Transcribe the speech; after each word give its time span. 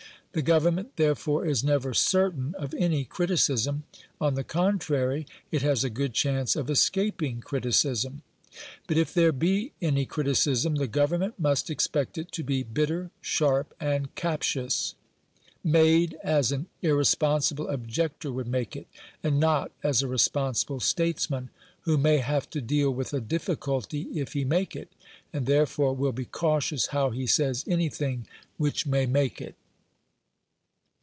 The 0.33 0.41
Government, 0.41 0.95
therefore, 0.95 1.45
is 1.45 1.61
never 1.61 1.93
certain 1.93 2.55
of 2.57 2.73
any 2.75 3.03
criticism; 3.03 3.83
on 4.21 4.35
the 4.35 4.45
contrary, 4.45 5.27
it 5.51 5.61
has 5.61 5.83
a 5.83 5.89
good 5.89 6.13
chance 6.13 6.55
of 6.55 6.69
escaping 6.69 7.41
criticism; 7.41 8.21
but 8.87 8.95
if 8.97 9.13
there 9.13 9.33
be 9.33 9.73
any 9.81 10.05
criticism 10.05 10.75
the 10.75 10.87
Government 10.87 11.37
must 11.37 11.69
expect 11.69 12.17
it 12.17 12.31
to 12.31 12.45
be 12.45 12.63
bitter, 12.63 13.11
sharp, 13.19 13.75
and 13.77 14.15
captious 14.15 14.95
made 15.65 16.15
as 16.23 16.53
an 16.53 16.67
irresponsible 16.81 17.67
objector 17.67 18.31
would 18.31 18.47
make 18.47 18.73
it, 18.73 18.87
and 19.21 19.37
not 19.37 19.73
as 19.83 20.01
a 20.01 20.07
responsible 20.07 20.79
statesman, 20.79 21.49
who 21.81 21.97
may 21.97 22.19
have 22.19 22.49
to 22.51 22.61
deal 22.61 22.89
with 22.93 23.13
a 23.13 23.19
difficulty 23.19 24.03
if 24.13 24.31
he 24.31 24.45
make 24.45 24.77
it, 24.77 24.93
and 25.33 25.45
therefore 25.45 25.93
will 25.93 26.13
be 26.13 26.23
cautious 26.23 26.87
how 26.95 27.09
he 27.09 27.27
says 27.27 27.65
anything 27.67 28.25
which 28.55 28.85
may 28.87 29.05
make 29.05 29.41
it. 29.41 29.55